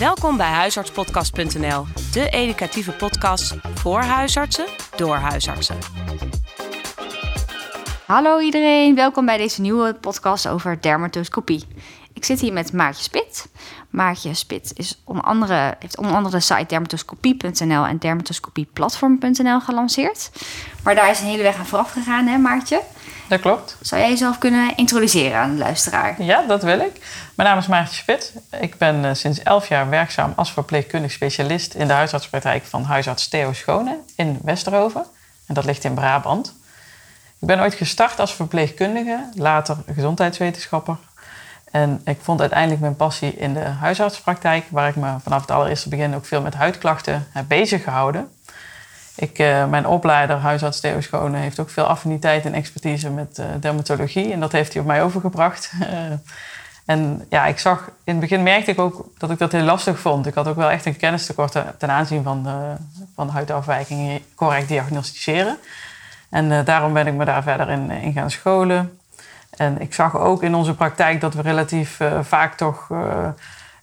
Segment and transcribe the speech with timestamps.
[0.00, 5.78] Welkom bij huisartspodcast.nl, de educatieve podcast voor huisartsen door huisartsen.
[8.06, 11.64] Hallo iedereen, welkom bij deze nieuwe podcast over dermatoscopie.
[12.12, 13.48] Ik zit hier met Maartje Spit.
[13.90, 20.30] Maartje Spit is onder andere, heeft onder andere de site dermatoscopie.nl en dermatoscopieplatform.nl gelanceerd.
[20.82, 22.82] Maar daar is een hele weg aan vooraf gegaan, hè Maartje?
[23.30, 23.76] Dat klopt.
[23.80, 26.22] Zou jij jezelf kunnen introduceren aan de luisteraar?
[26.22, 27.00] Ja, dat wil ik.
[27.34, 28.32] Mijn naam is Maartje Spit.
[28.60, 33.28] Ik ben uh, sinds 11 jaar werkzaam als verpleegkundig specialist in de huisartspraktijk van huisarts
[33.28, 35.04] Theo Schone in Westerhoven.
[35.46, 36.54] En dat ligt in Brabant.
[37.40, 40.96] Ik ben ooit gestart als verpleegkundige, later gezondheidswetenschapper.
[41.70, 45.88] En ik vond uiteindelijk mijn passie in de huisartspraktijk, waar ik me vanaf het allereerste
[45.88, 48.30] begin ook veel met huidklachten heb bezig gehouden.
[49.14, 53.46] Ik, uh, mijn opleider, huisarts Theo Schone, heeft ook veel affiniteit en expertise met uh,
[53.60, 54.32] dermatologie.
[54.32, 55.72] En dat heeft hij op mij overgebracht.
[55.80, 55.88] Uh,
[56.94, 59.98] en ja, ik zag, in het begin merkte ik ook dat ik dat heel lastig
[59.98, 60.26] vond.
[60.26, 62.74] Ik had ook wel echt een kennistekort ten aanzien van, de,
[63.14, 65.58] van huidafwijkingen correct diagnosticeren.
[66.28, 68.98] En daarom ben ik me daar verder in, in gaan scholen.
[69.56, 72.88] En ik zag ook in onze praktijk dat we relatief vaak toch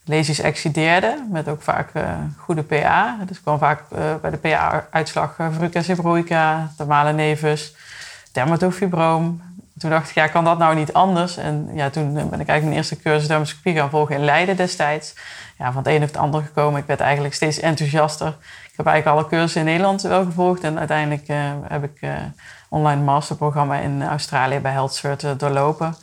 [0.08, 3.18] lesies excideerden, met ook vaak uh, goede PA.
[3.26, 7.76] Dus kwam vaak uh, bij de PA-uitslag uh, verruca seborrhoica, dermale nevus,
[8.32, 9.42] dermatofibroom.
[9.78, 11.38] Toen dacht ik, ja, kan dat nou niet anders?
[11.38, 15.16] En ja, toen ben ik eigenlijk mijn eerste cursus dermatoscopie gaan volgen in Leiden destijds.
[15.58, 16.80] Ja, van het een of het ander gekomen.
[16.80, 18.28] Ik werd eigenlijk steeds enthousiaster.
[18.72, 20.64] Ik heb eigenlijk alle cursussen in Nederland wel gevolgd.
[20.64, 21.28] En uiteindelijk
[21.68, 22.10] heb ik
[22.70, 25.96] online masterprogramma in Australië bij HealthCert doorlopen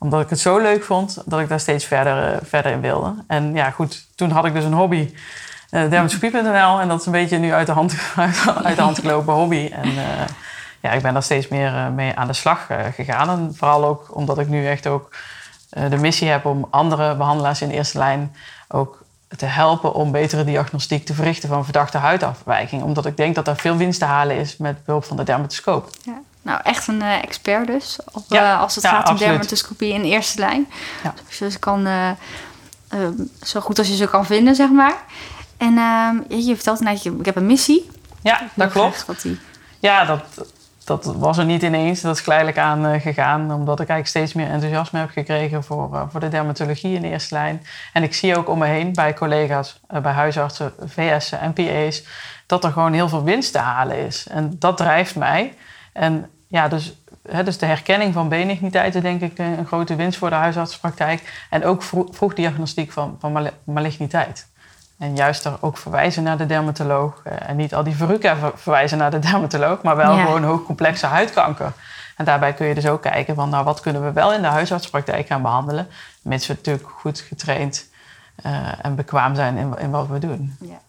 [0.00, 3.14] omdat ik het zo leuk vond dat ik daar steeds verder, uh, verder in wilde.
[3.26, 5.14] En ja, goed, toen had ik dus een hobby.
[5.70, 7.94] Uh, en dat is een beetje nu uit de hand,
[8.64, 9.70] uit de hand gelopen hobby.
[9.72, 10.02] En uh,
[10.80, 13.28] ja, ik ben daar steeds meer mee aan de slag gegaan.
[13.28, 15.16] En vooral ook omdat ik nu echt ook
[15.70, 18.34] de missie heb om andere behandelaars in eerste lijn
[18.68, 19.02] ook
[19.36, 22.82] te helpen om betere diagnostiek te verrichten van verdachte huidafwijking.
[22.82, 25.90] Omdat ik denk dat er veel winst te halen is met behulp van de dermatoscoop.
[26.02, 26.20] Ja.
[26.42, 27.98] Nou, echt een uh, expert dus.
[28.12, 29.32] Op, ja, uh, als het ja, gaat om absoluut.
[29.32, 30.66] dermatoscopie in eerste lijn.
[31.02, 31.14] Ja.
[31.28, 32.10] Dus je kan, uh,
[33.42, 34.96] zo goed als je ze kan vinden, zeg maar.
[35.56, 37.90] En ehm, je vertelt net, ik heb een missie.
[38.22, 39.06] Ja, dat klopt.
[39.06, 39.40] Dat die...
[39.78, 40.22] Ja, dat,
[40.84, 42.00] dat was er niet ineens.
[42.00, 43.52] Dat is geleidelijk aan gegaan.
[43.52, 47.34] Omdat ik eigenlijk steeds meer enthousiasme heb gekregen voor, voor de dermatologie in de eerste
[47.34, 47.66] lijn.
[47.92, 52.02] En ik zie ook om me heen bij collega's, bij huisartsen, VS'en en PA's...
[52.46, 54.26] dat er gewoon heel veel winst te halen is.
[54.28, 55.54] En dat drijft mij...
[55.92, 56.94] En ja, dus,
[57.28, 61.46] hè, dus de herkenning van benigniteit is denk ik een grote winst voor de huisartspraktijk.
[61.50, 64.48] En ook vroeg diagnostiek van, van maligniteit.
[64.98, 67.20] En juist er ook verwijzen naar de dermatoloog.
[67.24, 70.24] Eh, en niet al die verruca verwijzen naar de dermatoloog, maar wel ja.
[70.24, 71.72] gewoon hoogcomplexe huidkanker.
[72.16, 74.48] En daarbij kun je dus ook kijken van, nou, wat kunnen we wel in de
[74.48, 75.88] huisartspraktijk gaan behandelen,
[76.22, 77.88] mits we natuurlijk goed getraind
[78.46, 80.56] uh, en bekwaam zijn in, in wat we doen.
[80.60, 80.80] Ja.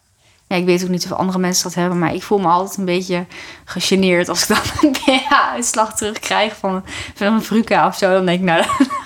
[0.51, 2.77] Ja, ik weet ook niet of andere mensen dat hebben, maar ik voel me altijd
[2.77, 3.25] een beetje
[3.65, 4.95] gegeneerd als ik dan een
[5.27, 6.83] PA-uitslag terugkrijg van,
[7.15, 8.13] van een Fruca of zo.
[8.13, 8.63] Dan denk ik, nou,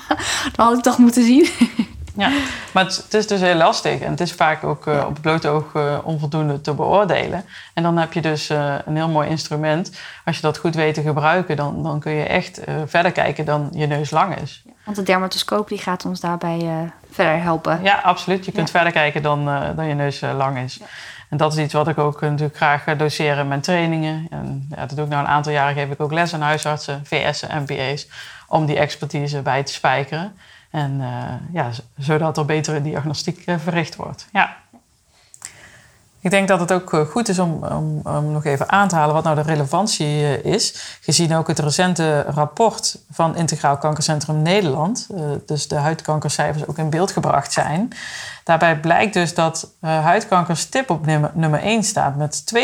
[0.55, 1.47] dat had ik toch moeten zien.
[2.17, 2.31] Ja,
[2.71, 5.47] maar het, is dus heel lastig en het is vaak ook uh, op het blote
[5.47, 7.45] oog uh, onvoldoende te beoordelen.
[7.73, 9.91] En dan heb je dus uh, een heel mooi instrument.
[10.25, 13.69] Als je dat goed weet te gebruiken, dan, dan kun je echt verder kijken dan
[13.71, 14.63] je neus lang is.
[14.83, 17.79] Want de dermatoscoop die gaat ons daarbij verder helpen.
[17.83, 18.45] Ja, absoluut.
[18.45, 19.45] Je kunt verder kijken dan,
[19.75, 20.79] dan je neus lang is.
[21.29, 24.27] En dat is iets wat ik ook natuurlijk graag doseer in mijn trainingen.
[24.29, 27.01] En ja, dat doe ik nou een aantal jaren, geef ik ook les aan huisartsen,
[27.05, 28.07] VS'en, MPA's,
[28.47, 30.35] om die expertise bij te spijkeren.
[30.69, 34.27] En uh, ja, zodat er betere diagnostiek verricht wordt.
[34.31, 34.55] Ja.
[36.25, 37.63] Ik denk dat het ook eh, goed is om,
[38.03, 40.97] om, nog even aan te halen wat nou de relevantie is.
[41.01, 45.07] Gezien ook het recente rapport van Integraal Kankercentrum Nederland.
[45.45, 47.93] dus de huidkankercijfers ook in beeld gebracht zijn.
[48.43, 52.15] Daarbij blijkt dus dat huidkanker stip op nummer, nummer 1 staat.
[52.15, 52.57] Met 52%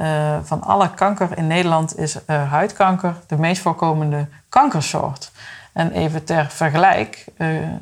[0.00, 5.30] uh, van alle kanker in Nederland is huidkanker de meest voorkomende kankersoort.
[5.72, 7.24] En even ter vergelijk,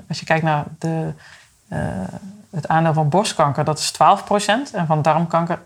[0.09, 1.13] als je kijkt naar de,
[2.51, 3.97] het aandeel van borstkanker, dat is 12%
[4.73, 5.63] en van darmkanker 11%.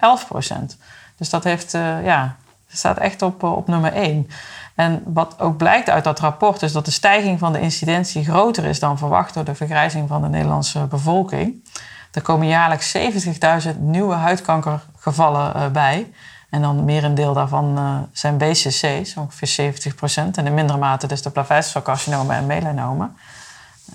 [1.16, 2.36] Dus dat heeft, ja,
[2.68, 4.28] staat echt op, op nummer 1.
[4.74, 8.64] En wat ook blijkt uit dat rapport is dat de stijging van de incidentie groter
[8.64, 11.64] is dan verwacht door de vergrijzing van de Nederlandse bevolking.
[12.12, 16.12] Er komen jaarlijks 70.000 nieuwe huidkankergevallen uh, bij.
[16.50, 22.36] En dan merendeel daarvan zijn BCC's, ongeveer 70% En in mindere mate dus de plaveisselcarcinomen
[22.36, 23.16] en melanomen.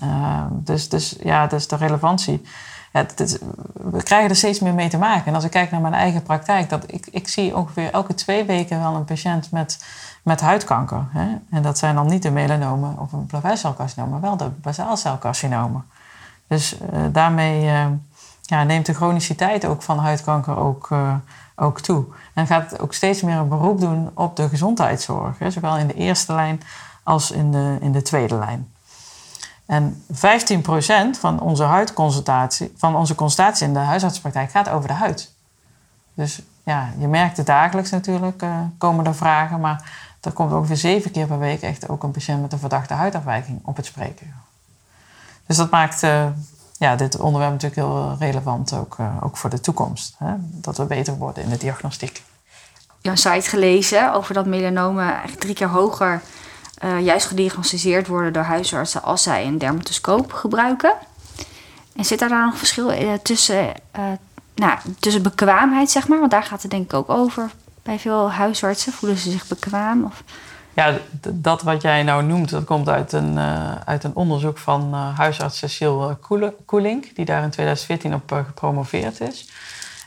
[0.02, 2.42] Uh, dus, dus ja, dus de relevantie.
[3.72, 5.26] We krijgen er steeds meer mee te maken.
[5.26, 8.44] En als ik kijk naar mijn eigen praktijk, dat ik, ik zie ongeveer elke twee
[8.44, 9.78] weken wel een patiënt met
[10.22, 11.06] met huidkanker.
[11.10, 11.36] Hè?
[11.50, 15.84] En dat zijn dan niet de melanomen of een plaveicelcarcinoom, maar wel de basaalcelcarcinomen.
[16.46, 16.76] Dus
[17.12, 17.60] daarmee
[18.42, 20.88] ja, neemt de chroniciteit ook van huidkanker ook,
[21.56, 22.04] ook toe.
[22.34, 25.38] En gaat ook steeds meer een beroep doen op de gezondheidszorg.
[25.38, 26.60] Hè, zowel in de eerste lijn
[27.02, 28.72] als in de, in de tweede lijn.
[29.68, 35.32] En 15% van onze huidconsultatie, van onze consultatie in de huisartspraktijk gaat over de huid.
[36.14, 40.76] Dus ja, je merkt het dagelijks natuurlijk, uh, komen er vragen, maar er komt ongeveer
[40.76, 44.34] zeven keer per week echt ook een patiënt met een verdachte huidafwijking op het spreken.
[45.46, 46.26] Dus dat maakt uh,
[46.78, 50.14] ja, dit onderwerp natuurlijk heel relevant ook, ook voor de toekomst.
[50.18, 50.34] Hè?
[50.38, 52.22] Dat we beter worden in de diagnostiek.
[53.00, 56.22] Je hebt een gelezen over dat melanomen eigenlijk drie keer hoger
[56.84, 60.92] uh, juist gediagnosticeerd worden door huisartsen als zij een dermatoscoop gebruiken.
[61.96, 63.66] En zit daar dan nog verschil uh, tussen,
[63.98, 64.02] uh,
[64.54, 66.18] nou, tussen bekwaamheid, zeg maar?
[66.18, 67.50] Want daar gaat het denk ik ook over
[67.82, 68.92] bij veel huisartsen.
[68.92, 70.04] Voelen ze zich bekwaam?
[70.04, 70.22] Of...
[70.74, 70.98] Ja,
[71.28, 73.38] dat wat jij nou noemt, dat komt uit een,
[73.84, 76.16] uit een onderzoek van huisarts Cecile
[76.64, 79.48] Koelink, die daar in 2014 op gepromoveerd is.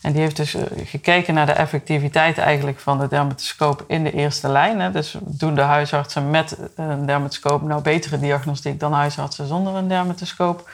[0.01, 4.11] En die heeft dus eh, gekeken naar de effectiviteit eigenlijk van de dermatoscoop in de
[4.11, 4.79] eerste lijn.
[4.79, 4.91] Hè.
[4.91, 10.69] Dus doen de huisartsen met een dermatoscoop nou betere diagnostiek dan huisartsen zonder een dermatoscoop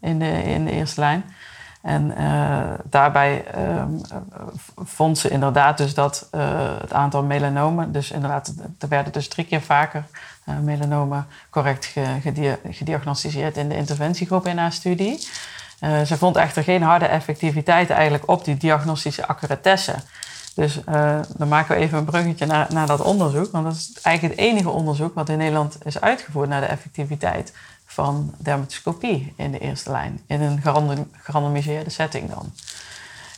[0.00, 1.24] in de, in de eerste lijn.
[1.82, 3.82] En uh, daarbij uh,
[4.76, 6.28] vond ze inderdaad dus dat
[6.80, 10.04] het aantal melanomen, dus inderdaad, er werden dus drie keer vaker
[10.60, 11.94] melanomen correct
[12.70, 15.28] gediagnosticeerd in de interventiegroep in haar studie.
[15.80, 19.94] Uh, ze vond echter geen harde effectiviteit eigenlijk op die diagnostische accuratesse.
[20.54, 23.52] Dus uh, dan maken we even een bruggetje naar, naar dat onderzoek.
[23.52, 27.52] Want dat is eigenlijk het enige onderzoek wat in Nederland is uitgevoerd naar de effectiviteit
[27.86, 30.20] van dermatoscopie in de eerste lijn.
[30.26, 30.62] In een
[31.12, 32.52] gerandomiseerde setting dan.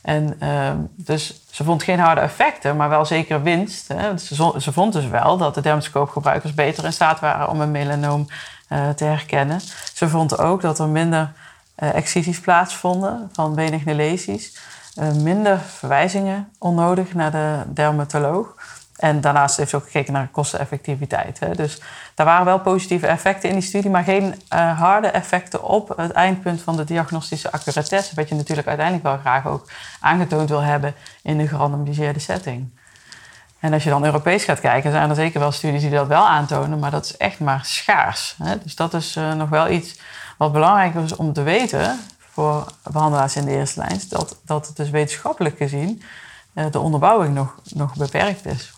[0.02, 3.88] En uh, dus ze vond geen harde effecten, maar wel zeker winst.
[3.88, 4.18] Hè.
[4.18, 8.26] Ze, ze, vond dus wel dat de dermatoscoopgebruikers beter in staat waren om een melanoom
[8.68, 9.60] uh, te herkennen.
[9.94, 11.32] Ze vond ook dat er minder
[11.78, 14.56] uh, excisies plaatsvonden van benigne lesies.
[14.98, 18.54] Uh, minder verwijzingen onnodig naar de dermatoloog.
[18.96, 21.56] En daarnaast heeft ze ook gekeken naar kosteneffectiviteit.
[21.56, 21.80] Dus
[22.14, 24.24] daar waren wel positieve effecten in die studie, maar geen
[24.54, 28.14] uh, harde effecten op het eindpunt van de diagnostische accuratesse.
[28.14, 29.70] Wat je natuurlijk uiteindelijk wel graag ook
[30.00, 32.70] aangetoond wil hebben in een gerandomiseerde setting.
[33.60, 36.26] En als je dan Europees gaat kijken, zijn er zeker wel studies die dat wel
[36.26, 38.36] aantonen, maar dat is echt maar schaars.
[38.42, 38.58] Hè.
[38.62, 40.00] Dus dat is nog wel iets
[40.36, 44.66] wat belangrijk is om te weten voor behandelaars in de eerste lijn, is dat, dat
[44.66, 46.02] het dus wetenschappelijk gezien
[46.54, 48.74] uh, de onderbouwing nog, nog beperkt is.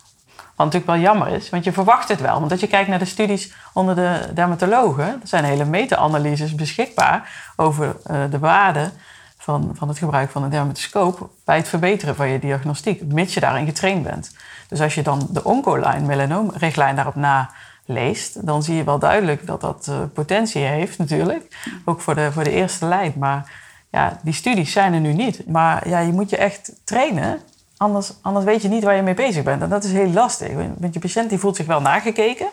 [0.55, 2.39] Wat natuurlijk wel jammer is, want je verwacht het wel.
[2.39, 7.51] Want als je kijkt naar de studies onder de dermatologen, er zijn hele meta-analyses beschikbaar
[7.55, 8.91] over uh, de waarde
[9.37, 13.39] van, van het gebruik van een dermatoscoop bij het verbeteren van je diagnostiek, mits je
[13.39, 14.35] daarin getraind bent.
[14.67, 17.49] Dus als je dan de Oncoline melanoom-richtlijn daarop na
[17.89, 21.71] leest, dan zie je wel duidelijk dat dat uh, potentie heeft natuurlijk.
[21.85, 23.13] Ook voor de, voor de eerste lijn.
[23.17, 23.51] Maar
[23.91, 25.47] ja, die studies zijn er nu niet.
[25.47, 27.39] Maar ja, je moet je echt trainen.
[27.77, 29.61] Anders, anders weet je niet waar je mee bezig bent.
[29.61, 30.51] En dat is heel lastig.
[30.77, 32.47] Want je patiënt die voelt zich wel nagekeken.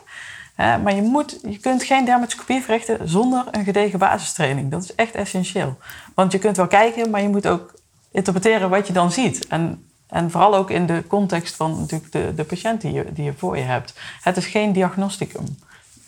[0.54, 4.70] Hè, maar je, moet, je kunt geen dermatoscopie verrichten zonder een gedegen basistraining.
[4.70, 5.76] Dat is echt essentieel.
[6.14, 7.74] Want je kunt wel kijken, maar je moet ook
[8.12, 9.46] interpreteren wat je dan ziet.
[9.46, 13.24] En en vooral ook in de context van natuurlijk de, de patiënt die je, die
[13.24, 13.94] je voor je hebt.
[14.20, 15.58] Het is geen diagnosticum.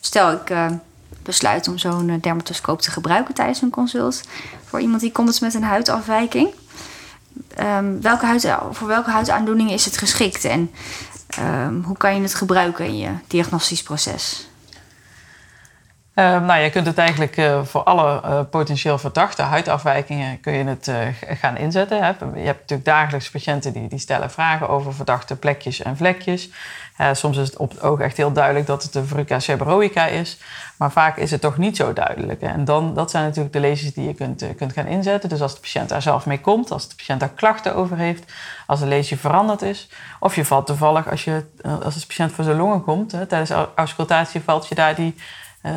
[0.01, 0.67] Stel, ik uh,
[1.23, 4.23] besluit om zo'n eh, dermatoscoop te gebruiken tijdens een consult.
[4.65, 6.55] Voor iemand die komt met een huidafwijking.
[7.61, 10.45] Um, welke huid, voor welke huidaandoening is het geschikt?
[10.45, 10.71] En
[11.39, 14.48] um, hoe kan je het gebruiken in je diagnostisch proces?
[16.19, 20.65] Uh, nou, je kunt het eigenlijk uh, voor alle uh, potentieel verdachte huidafwijkingen kun je
[20.65, 21.99] het gaan inzetten.
[22.03, 22.07] Hè.
[22.09, 26.51] Je hebt natuurlijk dagelijks patiënten die, die stellen vragen over verdachte plekjes en vlekjes.
[27.13, 30.39] soms is het op het oog echt heel duidelijk dat het de verruca seborrhoica is.
[30.77, 32.41] Maar vaak is het toch niet zo duidelijk.
[32.43, 35.29] En dan, dat zijn natuurlijk de lesies die je kunt, kunt gaan inzetten.
[35.29, 38.33] Dus als de patiënt daar zelf mee komt, als de patiënt daar klachten over heeft,
[38.67, 39.89] als de lesie veranderd is.
[40.21, 41.45] Of je valt toevallig, als, je,
[41.83, 45.15] als de patiënt voor zijn longen komt, hè, tijdens auscultatie valt je daar die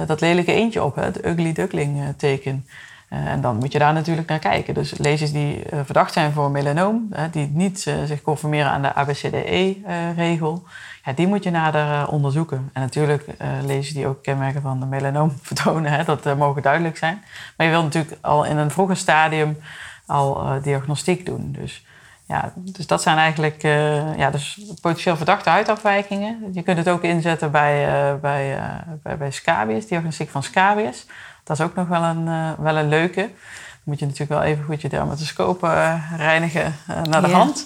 [0.06, 2.66] dat lelijke eentje op, hè, het ugly duckling uh, teken.
[3.10, 4.74] Uh, en dan moet je daar natuurlijk naar kijken.
[4.74, 10.64] Dus lezers die verdacht zijn voor melanoom, die niet zich conformeren aan de ABCDE-regel,
[11.06, 12.70] ja, die moet je nader onderzoeken.
[12.74, 13.26] En natuurlijk
[13.66, 17.24] lezers die ook kenmerken van de melanoom vertonen, hè, dat mogen duidelijk zijn.
[17.58, 19.58] Maar je wilt natuurlijk al in een vroeger stadium
[20.06, 21.56] al diagnostiek doen.
[21.60, 21.86] Dus
[22.32, 26.50] ja, dus dat zijn eigenlijk uh, ja, dus potentieel verdachte huidafwijkingen.
[26.52, 28.64] Je kunt het ook inzetten bij, uh, bij, uh,
[29.04, 31.06] bij, bij scabies, diagnostiek van scabies.
[31.44, 33.30] Dat is ook nog wel een, wel een leuke.
[33.84, 35.62] moet je natuurlijk wel even goed je dermatoscoop
[36.18, 36.76] reinigen
[37.10, 37.38] naar de Ja.
[37.38, 37.66] hand.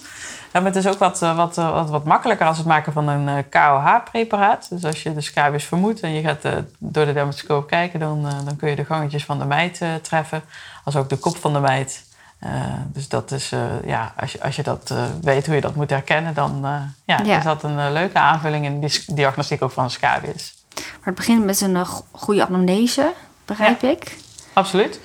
[0.52, 2.92] Ja, maar het is ook wat, eh, wat, eh, wat, wat makkelijker als het maken
[2.92, 4.66] van een eh, KOH-preparaat.
[4.70, 8.00] Dus als je de scabies vermoedt en je gaat eh, door de dermatoscoop kijken...
[8.00, 10.42] Dan, eh, dan kun je de gangetjes van de meid eh, treffen.
[10.84, 12.04] Als ook de kop van de meid.
[12.38, 12.50] Eh,
[12.86, 15.74] dus dat is, eh, ja, als je, als je dat eh, weet hoe je dat
[15.74, 16.34] moet herkennen...
[16.34, 16.58] dan
[17.04, 17.38] ja, Ja.
[17.38, 20.54] is dat een leuke aanvulling in die s- diagnostiek ook van scabies.
[20.74, 23.12] Maar het begint met een go- goede anamnese,
[23.44, 24.16] begrijp ik.
[24.52, 25.00] Absoluut.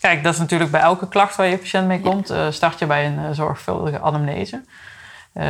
[0.00, 3.06] Kijk, dat is natuurlijk bij elke klacht waar je patiënt mee komt, start je bij
[3.06, 4.62] een zorgvuldige anamnese.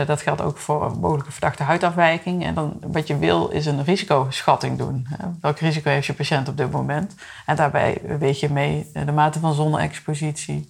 [0.07, 2.45] Dat geldt ook voor een mogelijke verdachte huidafwijking.
[2.45, 5.07] En dan, wat je wil is een risicoschatting doen.
[5.41, 7.15] Welk risico heeft je patiënt op dit moment?
[7.47, 10.69] En daarbij weeg je mee de mate van zonne-expositie,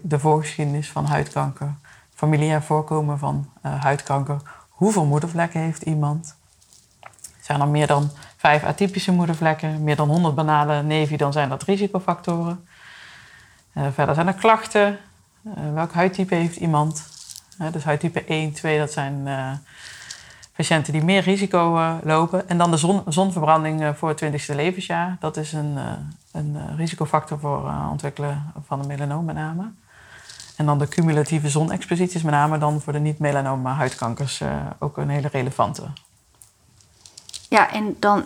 [0.00, 1.74] de voorgeschiedenis van huidkanker,
[2.14, 4.36] familiair voorkomen van eh, huidkanker.
[4.68, 6.36] Hoeveel moedervlekken heeft iemand?
[7.40, 11.62] Zijn er meer dan vijf atypische moedervlekken, meer dan 100 banale nevi, dan zijn dat
[11.62, 12.66] risicofactoren.
[13.72, 14.98] Eh, verder zijn er klachten.
[15.44, 17.08] Eh, welk huidtype heeft iemand?
[17.58, 19.52] Eh, dus huidtype 1, 2, dat zijn eh,
[20.60, 22.48] patiënten die meer risico eh, lopen.
[22.48, 25.16] En dan de zon, zonverbranding eh, voor het 20ste levensjaar.
[25.20, 25.82] Dat is een, eh,
[26.32, 29.70] een risicofactor voor ontwikkelen van een melanoom met name.
[30.56, 34.42] En dan de cumulatieve zonexposities, met name dan voor de niet-melanoma huidkankers,
[34.78, 35.82] ook een hele relevante.
[37.48, 38.24] Ja, en dan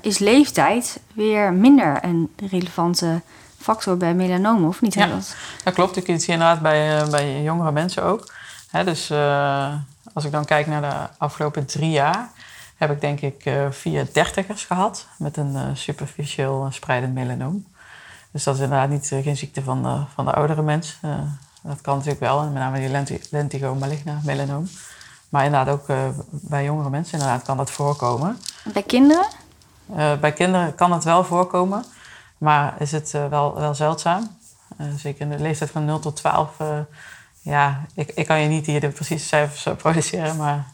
[0.00, 3.20] is leeftijd weer minder een relevante
[3.58, 4.94] factor bij melanomen, of niet?
[4.94, 5.06] Ja.
[5.06, 8.32] Dat- Dat klopt, ik zie het inderdaad bij, bij jongere mensen ook.
[8.70, 9.08] Hè, dus
[10.14, 12.28] als ik dan kijk naar de afgelopen drie jaar,
[12.76, 17.66] heb ik denk ik eh, vier dertigers gehad met een eh, superficieel spreidend melanoom.
[18.30, 20.98] Dus dat is inderdaad niet, eh, geen ziekte van, de- van de oudere mens.
[21.02, 21.10] Eh,
[21.62, 24.68] dat kan natuurlijk wel, met name die lenti- lentigo maligna melanoom.
[25.28, 25.96] Maar inderdaad ook eh,
[26.30, 28.38] bij jongere mensen inderdaad kan dat voorkomen.
[28.72, 29.26] Bij kinderen?
[29.96, 31.84] Eh, bij kinderen kan het wel voorkomen,
[32.38, 34.36] maar is het eh, wel, wel zeldzaam.
[34.76, 36.56] Eh, zeker in de leeftijd van 0 tot 12.
[37.44, 40.64] Eh, ja, ik, ik kan je niet hier de precieze cijfers eh, produceren, maar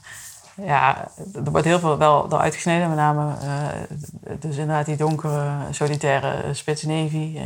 [0.54, 1.08] ja,
[1.44, 2.88] er wordt heel veel wel eruit gesneden.
[2.88, 7.32] Met name eh, dus inderdaad die donkere, solitaire spits navy.
[7.36, 7.42] eh,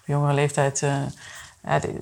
[0.00, 0.82] op jongere leeftijd.
[0.82, 0.90] eh,
[1.64, 2.00] ja, de-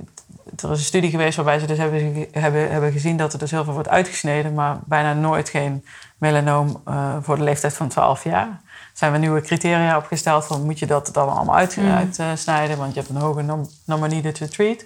[0.62, 3.50] er is een studie geweest waarbij ze dus hebben, hebben, hebben gezien dat er dus
[3.50, 5.84] heel veel wordt uitgesneden, maar bijna nooit geen
[6.18, 8.46] melanoom eh, voor de leeftijd van 12 jaar.
[8.46, 12.08] Er zijn we nieuwe criteria opgesteld van moet je dat dan allemaal uit- Mm.
[12.18, 13.68] uitsnijden, want je hebt een hoge nom-
[14.08, 14.84] needed to treat.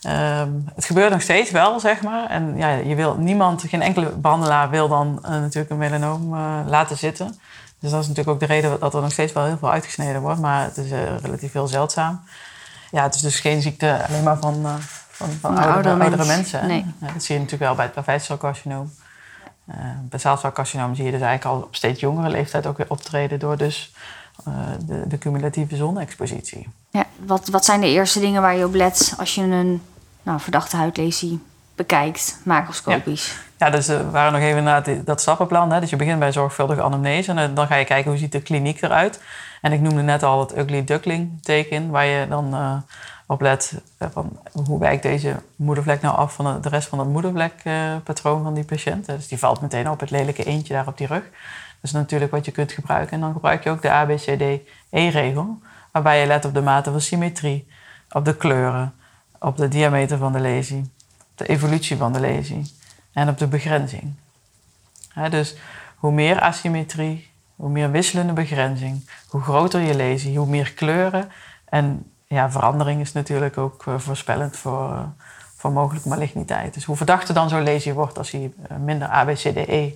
[0.00, 2.30] Ehm, het gebeurt nog steeds wel, zeg maar.
[2.30, 6.58] En ja, je wil, niemand, geen enkele behandelaar wil dan eh, natuurlijk een melanoom eh,
[6.66, 7.38] laten zitten.
[7.78, 10.20] Dus dat is natuurlijk ook de reden dat er nog steeds wel heel veel uitgesneden
[10.20, 10.40] wordt.
[10.40, 12.20] Maar het is eh, relatief heel zeldzaam.
[12.90, 14.80] Ja, het is dus geen ziekte alleen maar van, van,
[15.10, 16.36] van Van de oudere, oudere oudere mens.
[16.36, 16.66] mensen.
[16.68, 16.84] Nee.
[17.00, 18.92] Ja, dat zie je natuurlijk wel bij het plaveisselcarcinoom.
[19.66, 23.38] Eh bij zaalcelcarcinoom zie je dus eigenlijk al op steeds jongere leeftijd ook weer optreden...
[23.38, 23.94] door dus
[24.86, 26.68] de, de cumulatieve zonexpositie.
[26.90, 29.82] Ja, wat, wat zijn de eerste dingen waar je op let als je een
[30.22, 31.42] nou, verdachte huidlesie
[31.74, 33.38] bekijkt, macroscopisch?
[33.58, 35.72] Ja, dus eh, we waren nog even die- dat stappenplan.
[35.72, 35.80] Hè?
[35.80, 38.40] Dus je begint bij zorgvuldige anamnese en eh, dan ga je kijken hoe ziet de
[38.42, 39.20] kliniek eruit.
[39.60, 42.76] En ik noemde net al het ugly duckling teken, waar je dan eh,
[43.26, 43.74] op let
[44.12, 48.64] van hoe wijkt deze moedervlek nou af van de- rest van het moedervlekpatroon van die
[48.64, 49.06] patiënt.
[49.06, 51.22] Dus die valt meteen op het lelijke eentje daar op die rug.
[51.82, 53.12] Is natuurlijk wat je kunt gebruiken.
[53.12, 55.58] En dan gebruik je ook de ABCD-E-regel,
[55.92, 57.68] waarbij je let op de mate van symmetrie,
[58.10, 58.94] op de kleuren,
[59.40, 62.72] op de diameter van de lesie, op de evolutie van de lesie
[63.12, 64.12] en op de begrenzing.
[65.30, 65.54] Dus
[65.96, 71.30] hoe meer asymmetrie, hoe meer wisselende begrenzing, hoe groter je lesie, hoe meer kleuren.
[71.64, 75.02] En ja, verandering is natuurlijk ook eh, voorspellend voor, eh,
[75.56, 76.74] voor mogelijke maligniteit.
[76.74, 79.94] Dus hoe verdachter dan zo'n lesie wordt als hij eh, minder ABCDE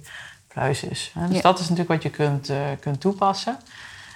[0.49, 1.13] pluis is.
[1.29, 1.43] Dus Ja.
[1.43, 3.59] dat is natuurlijk wat je kunt, kunt toepassen.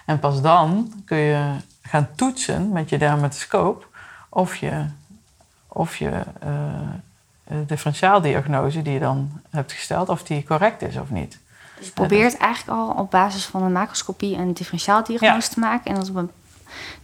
[0.05, 3.89] En pas dan kun je gaan toetsen met je dermatoscoop
[4.29, 4.85] of je,
[5.69, 11.39] of je eh, differentiaaldiagnose die je dan hebt gesteld, of die correct is of niet.
[11.77, 15.91] Dus je probeert eigenlijk al op basis van een macroscopie een differentiaaldiagnose te maken.
[15.91, 16.31] En dat, op een,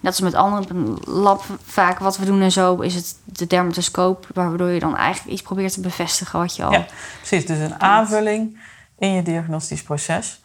[0.00, 4.26] net als met andere lab vaak wat we doen en zo, is het de dermatoscoop,
[4.34, 6.72] waardoor je dan eigenlijk iets probeert te bevestigen wat je al...
[6.72, 7.46] Ja, precies.
[7.46, 8.58] Dus een aanvulling
[8.98, 10.40] in je diagnostisch proces.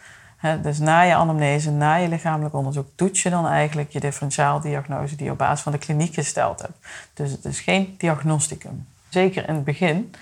[0.61, 5.25] Dus na je anamnese, na je lichamelijk onderzoek, toets je dan eigenlijk je differentiaaldiagnose die
[5.25, 6.87] je op basis van de kliniek gesteld hebt.
[7.13, 8.87] Dus het is geen diagnosticum.
[9.09, 10.13] Zeker in het begin.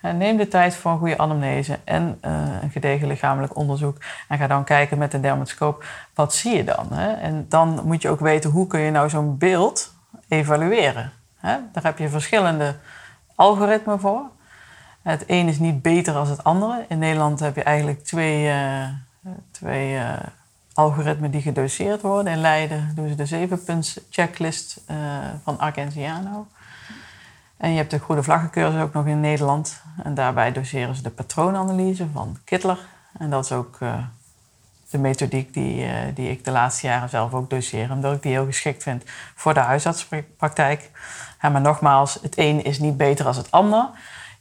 [0.00, 3.96] Neem de tijd voor een goede anamnese en eh, een gedegen lichamelijk onderzoek.
[4.28, 6.92] En ga dan kijken met een dermatoscoop, wat zie je dan?
[6.92, 7.12] Hè?
[7.12, 9.94] En dan moet je ook weten, hoe kun je nou zo'n beeld
[10.28, 11.12] evalueren?
[11.72, 12.74] Daar heb je verschillende
[13.34, 14.22] algoritmen voor.
[15.02, 16.84] Het een is niet beter dan het andere.
[16.88, 18.88] In Nederland heb je eigenlijk twee, eh,
[19.50, 20.18] twee eh,
[20.72, 22.32] algoritmen die gedoseerd worden.
[22.32, 24.96] In Leiden doen ze de zevenpunts checklist uh,
[25.42, 26.46] van Argenziano.
[27.56, 29.82] En je hebt de Goede Vlaggencursus ook nog in Nederland.
[30.02, 32.78] En daarbij doseren ze de patroonanalyse van Kittler.
[33.18, 33.78] En dat is ook
[34.90, 37.90] de methodiek die, die ik de laatste jaren zelf ook doseer.
[37.90, 39.02] Omdat ik die heel geschikt vind
[39.34, 40.90] voor de huisartspraktijk.
[41.42, 43.88] Ja, maar nogmaals, het een is niet beter dan het ander.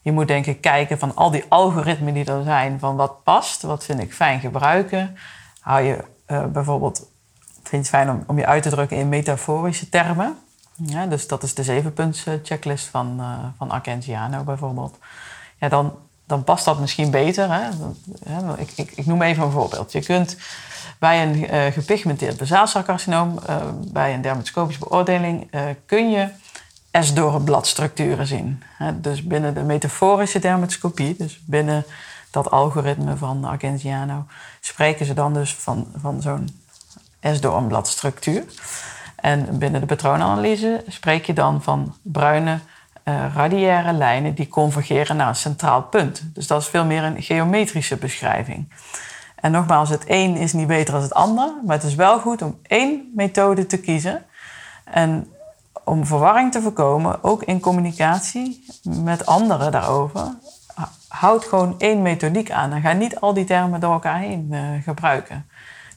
[0.05, 3.61] Je moet denk ik kijken van al die algoritmen die er zijn, van wat past,
[3.61, 5.17] wat vind ik fijn gebruiken.
[5.59, 6.97] Hou je uh, bijvoorbeeld,
[7.53, 10.37] vind je het fijn om, om je uit te drukken in metaforische termen.
[10.75, 14.97] Ja, dus dat is de zevenpunts checklist van, uh, van Argenziano bijvoorbeeld.
[15.57, 15.93] Ja, dan,
[16.25, 17.51] dan past dat misschien beter.
[17.51, 17.69] Hè?
[18.57, 19.91] Ik, ik, ik, noem even een voorbeeld.
[19.91, 20.37] Je kunt
[20.99, 23.39] bij een gepigmenteerd bazaalcelcarcinoom,
[23.91, 25.49] bij een dermatoscopische beoordeling,
[25.85, 26.29] kun je
[27.01, 28.63] S-door-bladstructuren zien.
[28.95, 31.85] Dus binnen de metaforische dermatoscopie, dus binnen
[32.31, 34.25] dat algoritme van Argenziano,
[34.59, 36.49] spreken ze dan dus van, van zo'n
[37.21, 38.43] S-door-bladstructuur.
[39.15, 42.59] En binnen de patroonanalyse spreek je dan van bruine
[43.03, 46.21] uh, radiaire lijnen die convergeren naar een centraal punt.
[46.33, 48.73] Dus dat is veel meer een geometrische beschrijving.
[49.35, 52.41] En nogmaals, het een is niet beter dan het ander, maar het is wel goed
[52.41, 54.25] om één methode te kiezen.
[54.83, 55.29] En
[55.85, 60.37] om verwarring te voorkomen, ook in communicatie met anderen daarover,
[61.07, 64.59] houd gewoon één methodiek aan en ga niet al die termen door elkaar heen uh,
[64.83, 65.45] gebruiken.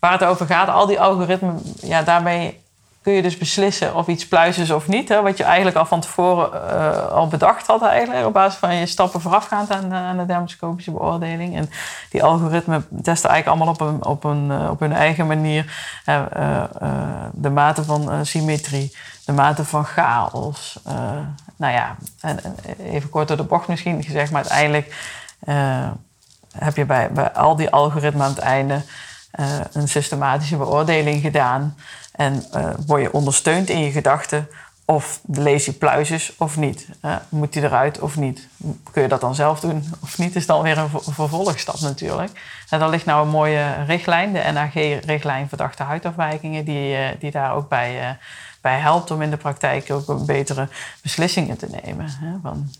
[0.00, 2.60] Waar het over gaat, al die algoritmen, ja, daarmee
[3.08, 5.08] kun je dus beslissen of iets pluis is of niet.
[5.08, 8.26] Hè, wat je eigenlijk al van tevoren uh, al bedacht had eigenlijk.
[8.26, 11.56] Op basis van je stappen voorafgaand aan, aan de dermoscopische beoordeling.
[11.56, 11.70] En
[12.10, 15.72] die algoritmen testen eigenlijk allemaal op, op, een, uh, op hun eigen manier.
[16.06, 16.64] Uh,
[17.32, 20.80] de mate van symmetrie, de mate van chaos.
[21.56, 22.38] nou ja, en,
[22.78, 24.30] even kort door de bocht misschien gezegd.
[24.30, 24.94] Maar uiteindelijk
[26.58, 28.82] heb je bij, bij al die algoritmen aan het einde...
[29.72, 31.74] een systematische beoordeling gedaan...
[32.18, 34.48] En uh, word je ondersteund in je gedachten
[34.84, 36.88] of lees je pluisjes of niet?
[37.04, 38.48] Uh, moet die eruit of niet?
[38.92, 40.36] Kun je dat dan zelf doen of niet?
[40.36, 42.30] Is dan weer een vervolgstap natuurlijk.
[42.68, 47.54] En dan ligt nou een mooie richtlijn, de NAG-richtlijn verdachte huidafwijkingen, die, uh, die daar
[47.54, 48.18] ook bij,
[48.60, 50.68] bij helpt om in de praktijk ook betere
[51.02, 52.06] beslissingen te nemen.
[52.08, 52.38] Hè?
[52.42, 52.70] Van,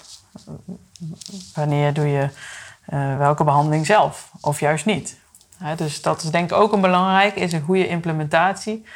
[1.55, 2.29] wanneer doe je
[3.19, 5.17] welke behandeling zelf of juist niet?
[5.77, 8.91] dus dat is denk ik ook een belangrijk, is een goede implementatie eh,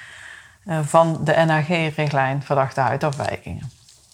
[0.66, 3.70] van de NAG-richtlijn verdachte huidafwijkingen.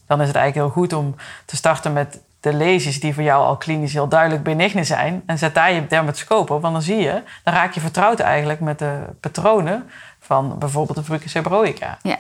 [0.07, 3.45] Dan is het eigenlijk heel goed om te starten met de lesies die voor jou
[3.45, 5.23] al klinisch heel duidelijk benigne zijn.
[5.27, 8.61] En zet daar je dermatoscoop op, want dan zie je, dan raak je vertrouwd eigenlijk
[8.61, 11.99] met de patronen van bijvoorbeeld de seborrhoica.
[12.03, 12.19] Ja.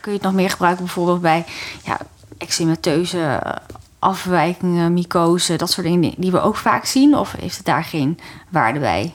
[0.00, 1.44] Kun je het nog meer gebruiken bijvoorbeeld bij
[1.84, 1.98] ja,
[2.38, 3.40] eczemateuze
[3.98, 7.16] afwijkingen, mycose, dat soort dingen die we ook vaak zien?
[7.16, 9.14] Of heeft het daar geen waarde bij?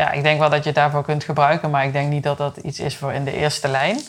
[0.00, 2.38] Ja, ik denk wel dat je het daarvoor kunt gebruiken, maar ik denk niet dat
[2.38, 4.00] dat iets is voor in de eerste lijn.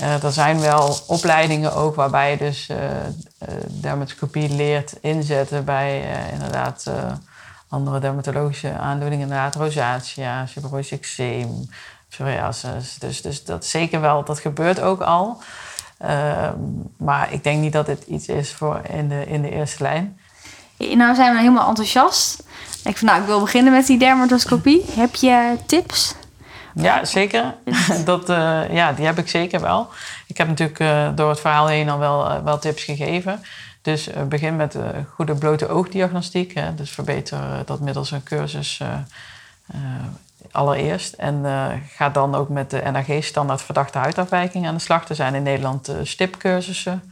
[0.00, 6.90] Uh, er zijn wel opleidingen ook waarbij je dus uh, leert inzetten bij inderdaad
[7.68, 11.68] andere dermatologische aandoeningen, inderdaad rosacea, seborrhoïs eczeem,
[12.08, 12.98] psoriasis.
[12.98, 15.42] Dus, dus dat zeker wel, dat gebeurt ook al.
[15.98, 16.58] Ehm,
[16.96, 20.18] maar ik denk niet dat het iets is voor in de, in de eerste lijn.
[20.80, 22.42] Nou zijn we helemaal enthousiast.
[22.84, 24.84] Ik van, nou, ik wil beginnen met die dermatoscopie.
[24.90, 26.14] Heb je tips?
[26.74, 27.54] Ja, zeker.
[28.04, 29.88] Dat, uh, ja, die heb ik zeker wel.
[30.26, 33.42] Ik heb natuurlijk uh, door het verhaal heen al wel, uh, wel tips gegeven.
[33.82, 34.76] Dus begin met
[35.14, 36.54] goede blote oogdiagnostiek.
[36.54, 36.74] Hè.
[36.74, 38.80] Dus verbeter dat middels een cursus
[40.50, 41.12] allereerst.
[41.12, 41.44] En
[41.94, 45.08] ga dan ook met de NAG-standaard verdachte huidafwijking aan de slag.
[45.08, 47.02] Er zijn in Nederland stipcursussen.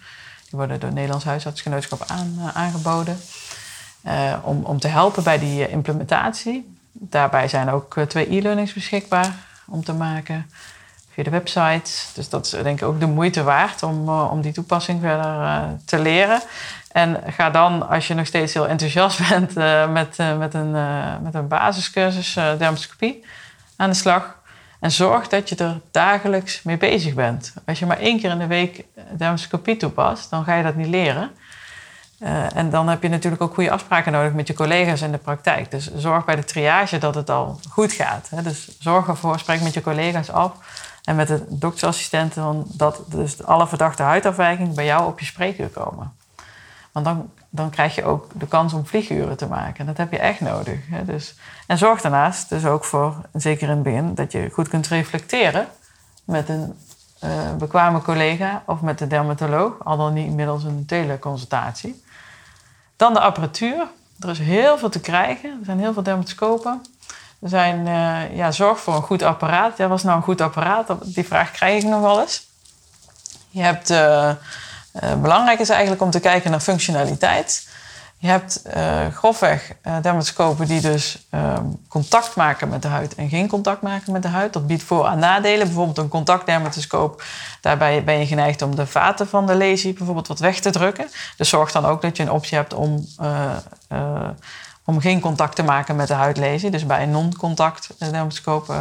[0.40, 3.20] Die worden door het Nederlands Huisartsgenootschap aan, aangeboden.
[4.06, 6.76] Uh, om, om te helpen bij die eh, implementatie.
[6.92, 9.34] Daarbij zijn ook uh, twee e-learnings beschikbaar
[9.66, 10.50] om te maken
[11.12, 11.90] via de website.
[12.14, 15.98] Dus dat is denk ik ook de moeite waard om, om die toepassing verder te
[15.98, 16.40] leren.
[16.92, 19.54] En ga dan, als je nog steeds heel enthousiast bent
[19.92, 20.70] met, met, een,
[21.22, 23.24] met een basiscursus dermoscopie
[23.76, 24.38] aan de slag.
[24.80, 27.54] En zorg dat je er dagelijks mee bezig bent.
[27.66, 28.84] Als je maar één keer in de week
[29.16, 31.30] dermoscopie toepast, dan ga je dat niet leren.
[32.18, 35.18] Uh, en dan heb je natuurlijk ook goede afspraken nodig met je collega's in de
[35.18, 35.70] praktijk.
[35.70, 38.28] Dus zorg bij de triage dat het al goed gaat.
[38.30, 38.42] Hè.
[38.42, 40.52] Dus zorg ervoor, spreek met je collega's af
[41.04, 46.12] en met de doktersassistenten dat dus alle verdachte huidafwijkingen bij jou op je spreekuur komen.
[46.92, 49.86] Want dan, dan krijg je ook de kans om vlieguren te maken.
[49.86, 50.78] Dat heb je echt nodig.
[50.90, 51.04] Hè.
[51.04, 51.34] Dus,
[51.66, 55.66] en zorg daarnaast dus ook voor, zeker in het begin, dat je goed kunt reflecteren
[56.24, 56.74] met een
[57.24, 62.02] uh, bekwame collega of met de dermatoloog, al dan niet middels een teleconsultatie.
[62.96, 63.86] Dan de apparatuur.
[64.20, 65.50] Er is heel veel te krijgen.
[65.50, 66.82] Er zijn heel veel dermatoscopen.
[67.40, 69.76] zijn uh, ja, zorg voor een goed apparaat.
[69.76, 71.14] Ja, was nou een goed apparaat?
[71.14, 72.46] Die vraag krijg ik nog wel eens.
[73.50, 74.32] Je hebt, uh,
[75.20, 77.67] belangrijk is eigenlijk om te kijken naar functionaliteit.
[78.20, 83.28] Je hebt uh, grofweg uh, dermatoscopen die dus uh, contact maken met de huid en
[83.28, 84.52] geen contact maken met de huid.
[84.52, 85.66] Dat biedt voor- en nadelen.
[85.66, 87.22] Bijvoorbeeld een contactdermatoscoop,
[87.60, 91.08] daarbij ben je geneigd om de vaten van de lesie bijvoorbeeld wat weg te drukken.
[91.36, 93.56] Dus zorg dan ook dat je een optie hebt om, uh,
[94.84, 96.70] om geen contact te maken met de huidlesie.
[96.70, 98.74] Dus bij een non-contact dermatoscoop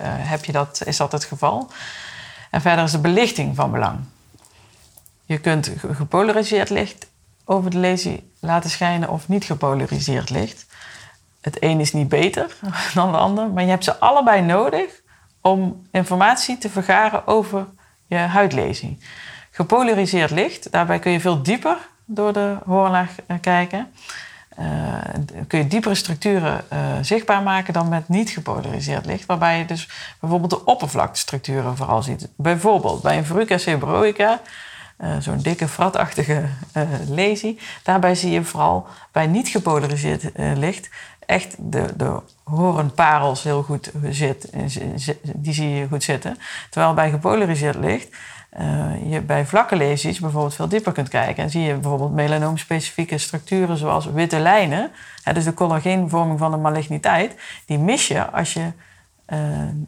[0.00, 1.70] heb je dat, is dat het geval.
[2.50, 3.98] En verder is de belichting van belang.
[5.24, 7.06] Je kunt gepolariseerd licht
[7.48, 10.66] over de lesie laten schijnen of niet gepolariseerd licht.
[11.40, 12.56] Het een is niet beter
[12.94, 15.02] dan de ander, maar je hebt ze allebei nodig
[15.40, 17.66] om informatie te vergaren over
[18.06, 18.98] je huidlesie.
[19.50, 23.92] Gepolariseerd licht, daarbij kun je veel dieper door de hoornlaag eh, kijken.
[24.58, 24.64] Uh,
[25.46, 29.88] kun je diepere structuren uh, zichtbaar maken dan met niet gepolariseerd licht, waarbij je dus
[30.20, 32.28] bijvoorbeeld de oppervlaktestructuren vooral ziet.
[32.36, 34.40] Bijvoorbeeld bij een verruca seborrhoica
[35.00, 36.44] uh, zo'n dikke, fratachtige
[36.76, 37.58] uh, lesie.
[37.82, 40.88] Daarbij zie je vooral bij niet gepolariseerd uh, licht
[41.26, 44.50] echt de, de horenparels heel goed zit,
[45.22, 46.38] die zie je goed zitten.
[46.70, 48.16] Terwijl bij gepolariseerd licht
[49.08, 51.42] je bij vlakke lesies bijvoorbeeld veel dieper kunt kijken.
[51.42, 54.90] En zie je bijvoorbeeld melanoom-specifieke structuren zoals witte lijnen.
[55.22, 57.34] Hè, dus de collageenvorming van de maligniteit.
[57.66, 58.72] Die mis je als je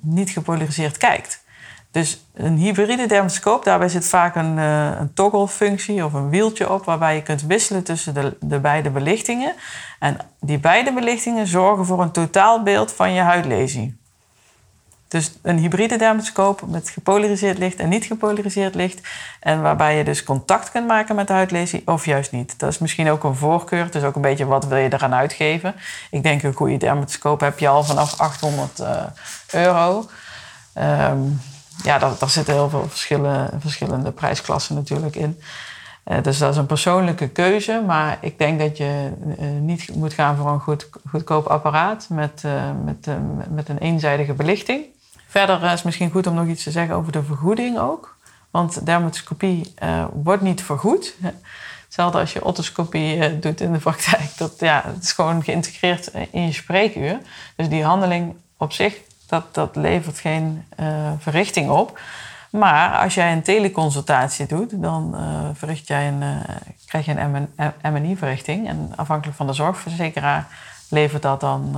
[0.00, 1.44] niet gepolariseerd kijkt.
[1.90, 6.84] Dus een hybride dermatoscoop, daarbij zit vaak een, uh, een toggle-functie of een wieltje op,
[6.84, 9.54] waarbij je kunt wisselen tussen de, de beide belichtingen.
[9.98, 13.98] En die beide belichtingen zorgen voor een totaalbeeld van je huidlesie.
[15.08, 19.08] Dus een hybride dermatoscoop met gepolariseerd licht en niet gepolariseerd licht.
[19.40, 22.58] En waarbij je dus contact kunt maken met de huidlesie of juist niet.
[22.58, 23.84] Dat is misschien ook een voorkeur.
[23.84, 25.74] Het is ook een beetje wat wil je eraan uitgeven.
[26.10, 29.02] Ik denk een goede dermatoscoop heb je al vanaf 800 uh,
[29.50, 30.08] euro.
[30.78, 31.40] Um,
[31.82, 35.40] ja, daar, daar zitten heel veel verschillen, verschillende prijsklassen natuurlijk in.
[36.10, 37.82] Uh, dus dat is een persoonlijke keuze.
[37.86, 42.42] Maar ik denk dat je uh, niet moet gaan voor een goed, goedkoop apparaat met,
[42.46, 43.08] uh, met,
[43.50, 44.84] met een eenzijdige belichting.
[45.26, 48.16] Verder is het misschien goed om nog iets te zeggen over de vergoeding ook.
[48.50, 49.74] Want dermatoscopie
[50.12, 51.14] wordt niet vergoed.
[51.84, 54.36] Hetzelfde als je otoscopie doet in de praktijk.
[54.36, 57.18] Dat, ja, het is gewoon geïntegreerd in je spreekuur.
[57.56, 59.00] Dus die handeling op zich
[59.52, 60.86] dat, levert geen uh,
[61.18, 62.00] verrichting op.
[62.50, 66.36] Maar als jij een teleconsultatie doet, dan uh, verricht jij een, uh,
[66.86, 67.48] krijg je een
[67.82, 68.68] MNI-verrichting.
[68.68, 70.46] En afhankelijk van de zorgverzekeraar
[70.88, 71.76] levert dat dan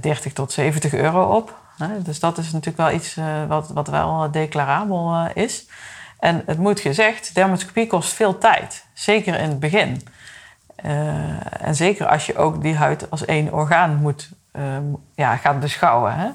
[0.00, 1.56] 30 tot 70 euro op.
[2.02, 3.16] Dus dat is natuurlijk wel iets
[3.48, 5.66] wat, wat wel declarabel is.
[6.18, 8.84] En het moet gezegd, dermatoscopie kost veel tijd.
[8.92, 10.02] Zeker in het begin.
[11.60, 14.30] en zeker als je ook die huid als één orgaan moet
[15.14, 16.28] ja, gaat beschouwen, hè,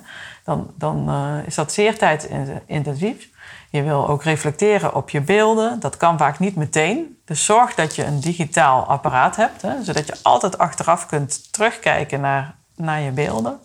[0.43, 3.31] dan, dan uh, is dat zeer tijdintensief.
[3.69, 5.79] Je wil ook reflecteren op je beelden.
[5.79, 7.17] Dat kan vaak niet meteen.
[7.25, 12.21] Dus zorg dat je een digitaal apparaat hebt, hè, zodat je altijd achteraf kunt terugkijken
[12.21, 13.59] naar, naar je beelden.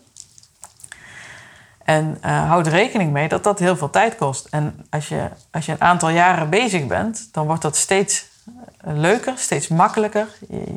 [1.83, 4.45] En uh, houd rekening mee dat dat heel veel tijd kost.
[4.45, 8.28] En als je, als je een aantal jaren bezig bent, dan wordt dat steeds
[8.81, 10.27] leuker, steeds makkelijker.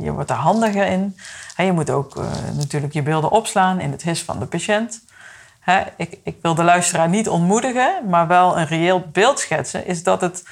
[0.01, 1.17] Je, wordt er handiger in.
[1.57, 2.25] En je moet ook uh,
[2.57, 5.05] natuurlijk je beelden opslaan in het his van de patiënt.
[5.97, 9.87] Ik, ik, wil de luisteraar niet ontmoedigen, maar wel een reëel beeld schetsen.
[9.87, 10.45] Is dat het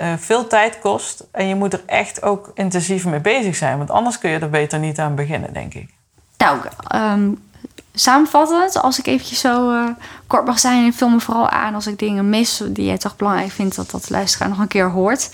[0.00, 3.78] uh, veel tijd kost en je moet er echt ook intensief mee bezig zijn.
[3.78, 5.94] Want anders kun je er beter niet aan beginnen, denk ik.
[6.36, 6.60] Nou,
[6.94, 7.49] um,
[7.94, 9.88] samenvattend, als ik eventjes zo uh,
[10.26, 13.16] kort mag zijn, en vul me vooral aan als ik dingen mis die jij toch
[13.16, 15.30] belangrijk vindt dat dat luisteraar nog een keer hoort,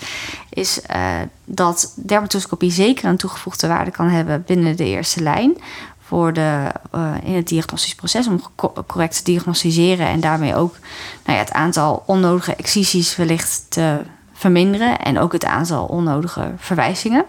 [0.49, 1.11] is uh,
[1.45, 5.57] dat dermatoscopie zeker een toegevoegde waarde kan hebben binnen de eerste lijn.
[6.07, 8.41] Voor de, uh, in het diagnostisch proces om
[8.87, 10.75] correct te diagnosticeren en daarmee ook
[11.25, 14.01] nou ja, het aantal onnodige excisies wellicht te
[14.33, 17.25] verminderen en ook het aantal onnodige verwijzingen.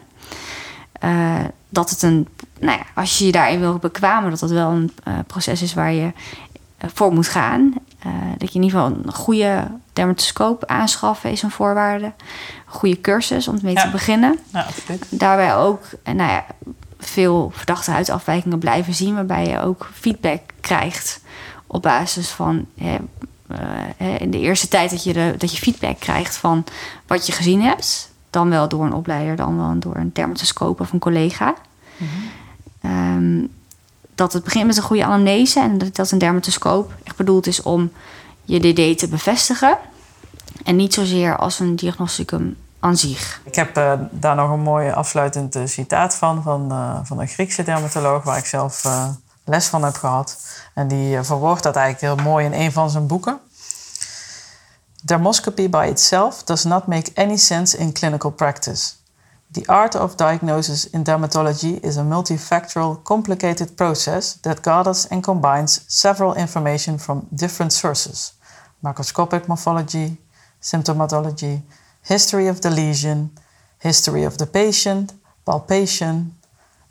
[1.68, 2.28] Dat het een
[2.61, 5.74] nou ja, als je je daarin wil bekwamen, dat dat wel een uh, proces is
[5.74, 7.74] waar je uh, voor moet gaan.
[8.07, 12.04] Uh, dat je in ieder geval een goede dermatoscoop aanschaffen is een voorwaarde.
[12.04, 12.12] Een
[12.66, 13.83] goede cursus om mee ja.
[13.83, 14.38] te beginnen.
[14.52, 14.66] Ja,
[15.09, 16.46] Daarbij ook nou ja,
[16.98, 21.20] veel verdachte huidafwijkingen blijven zien, waarbij je ook feedback krijgt
[21.66, 22.66] op basis van.
[22.76, 22.96] Hè,
[24.18, 26.64] in de eerste tijd dat je, de, dat je feedback krijgt van
[27.07, 30.93] wat je gezien hebt, dan wel door een opleider, dan wel door een dermatoscoop of
[30.93, 31.55] een collega.
[31.97, 32.37] Mm -hmm.
[32.83, 33.51] Um,
[34.14, 37.91] dat het begint met een goede anamnese en dat een dermatoscoop echt bedoeld is om
[38.45, 39.79] je DD te bevestigen.
[40.64, 43.41] En niet zozeer als een diagnosticum aan zich.
[43.45, 47.29] Ik heb uh, daar nog een mooi afsluitend uh, citaat van, van, uh, van een
[47.29, 48.85] Griekse dermatoloog waar ik zelf
[49.45, 50.38] les van heb gehad.
[50.75, 53.41] En die verwoordt dat eigenlijk heel mooi in een van zijn boeken.
[55.07, 58.99] Dermoscopy by itself does not make any sense in clinical practice.
[59.51, 65.85] The art of diagnosis in dermatology is a multifactorial, complicated process that gathers and combines
[65.89, 68.33] several information from different sources
[68.83, 70.17] microscopic morphology,
[70.61, 71.63] symptomatology,
[72.03, 73.31] history of the lesion,
[73.81, 75.13] history of the patient,
[75.45, 76.35] palpation,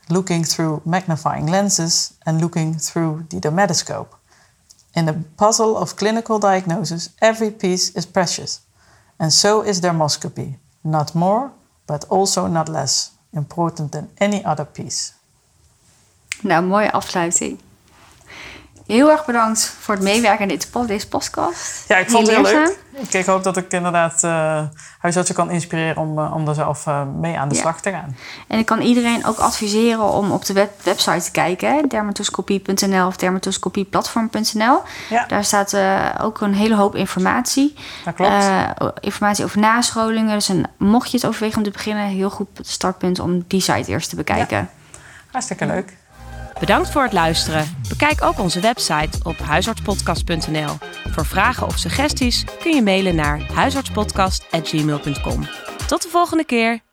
[0.10, 4.10] looking through magnifying lenses, and looking through the dermatoscope.
[4.98, 8.62] In the puzzle of clinical diagnosis, every piece is precious,
[9.20, 11.52] and so is dermoscopy, not more,
[11.86, 15.14] but also not less important than any other piece.
[16.44, 17.60] Nou, mooie afsluiting.
[18.88, 21.84] Heel erg bedankt voor het meewerken in deze podcast.
[21.88, 22.78] Ja, ik vond het heel leuk.
[23.10, 24.62] Ik, hoop dat ik inderdaad uh,
[25.00, 28.16] huisartsen kan inspireren om, uh, om er zelf uh, mee aan de slag te gaan.
[28.48, 33.18] En ik kan iedereen ook adviseren om op de web website te kijken, dermatoscopie.nl of
[33.18, 34.82] dermatoscopieplatform.nl.
[35.10, 35.26] Ja.
[35.28, 35.78] Daar staat
[36.22, 37.76] ook een hele hoop informatie.
[38.06, 38.46] Dat klopt.
[39.00, 40.34] informatie over nascholingen.
[40.34, 43.92] Dus een, mocht je het overwegen om te beginnen, heel goed startpunt om die site
[43.92, 44.58] eerst te bekijken.
[44.58, 44.70] Ja.
[45.32, 45.97] Hartstikke leuk.
[46.60, 47.76] Bedankt voor het luisteren.
[47.90, 50.76] Bekijk ook onze website op huisartspodcast.nl.
[51.10, 55.48] Voor vragen of suggesties kun je mailen naar huisartspodcast.gmail.com.
[55.88, 56.87] Tot de volgende keer.